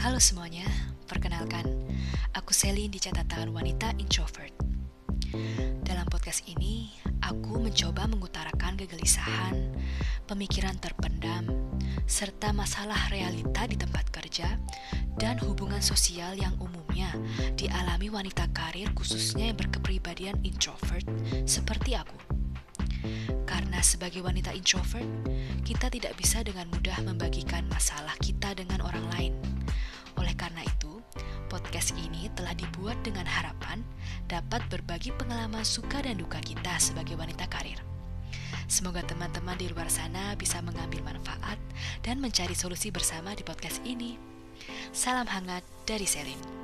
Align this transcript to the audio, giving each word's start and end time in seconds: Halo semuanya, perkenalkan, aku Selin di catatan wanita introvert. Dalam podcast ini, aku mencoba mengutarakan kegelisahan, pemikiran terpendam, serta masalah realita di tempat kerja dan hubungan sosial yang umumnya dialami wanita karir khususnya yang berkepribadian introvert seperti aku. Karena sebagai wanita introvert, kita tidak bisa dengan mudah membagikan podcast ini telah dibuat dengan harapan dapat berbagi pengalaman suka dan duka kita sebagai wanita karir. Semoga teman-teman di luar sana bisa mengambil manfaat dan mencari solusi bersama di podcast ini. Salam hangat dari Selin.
Halo 0.00 0.16
semuanya, 0.16 0.64
perkenalkan, 1.04 1.68
aku 2.32 2.56
Selin 2.56 2.88
di 2.88 2.96
catatan 2.96 3.52
wanita 3.52 3.92
introvert. 4.00 4.48
Dalam 5.84 6.08
podcast 6.08 6.40
ini, 6.48 6.88
aku 7.20 7.60
mencoba 7.60 8.08
mengutarakan 8.08 8.80
kegelisahan, 8.80 9.76
pemikiran 10.24 10.80
terpendam, 10.80 11.52
serta 12.08 12.48
masalah 12.56 13.12
realita 13.12 13.68
di 13.68 13.76
tempat 13.76 14.08
kerja 14.08 14.56
dan 15.20 15.36
hubungan 15.44 15.84
sosial 15.84 16.32
yang 16.32 16.56
umumnya 16.56 17.12
dialami 17.60 18.08
wanita 18.08 18.48
karir 18.56 18.88
khususnya 18.96 19.52
yang 19.52 19.60
berkepribadian 19.60 20.40
introvert 20.48 21.04
seperti 21.44 21.92
aku. 21.92 22.16
Karena 23.44 23.84
sebagai 23.84 24.24
wanita 24.24 24.56
introvert, 24.56 25.04
kita 25.60 25.92
tidak 25.92 26.16
bisa 26.16 26.40
dengan 26.40 26.72
mudah 26.72 26.96
membagikan 27.04 27.59
podcast 31.50 31.90
ini 31.98 32.30
telah 32.38 32.54
dibuat 32.54 32.94
dengan 33.02 33.26
harapan 33.26 33.82
dapat 34.30 34.62
berbagi 34.70 35.10
pengalaman 35.18 35.66
suka 35.66 35.98
dan 36.06 36.14
duka 36.14 36.38
kita 36.38 36.78
sebagai 36.78 37.18
wanita 37.18 37.50
karir. 37.50 37.82
Semoga 38.70 39.02
teman-teman 39.02 39.58
di 39.58 39.66
luar 39.66 39.90
sana 39.90 40.38
bisa 40.38 40.62
mengambil 40.62 41.02
manfaat 41.02 41.58
dan 42.06 42.22
mencari 42.22 42.54
solusi 42.54 42.94
bersama 42.94 43.34
di 43.34 43.42
podcast 43.42 43.82
ini. 43.82 44.14
Salam 44.94 45.26
hangat 45.26 45.66
dari 45.82 46.06
Selin. 46.06 46.59